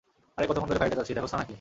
আরে 0.37 0.45
কতোক্ষণ 0.49 0.69
ধরে 0.69 0.81
ফাইলটা 0.81 0.97
চাচ্ছি, 0.99 1.13
দেখোছ 1.17 1.31
না 1.33 1.37
নাকি? 1.41 1.49